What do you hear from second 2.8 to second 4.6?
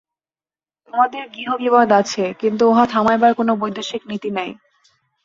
থামাইবার কোন বৈদেশিক নীতি নাই।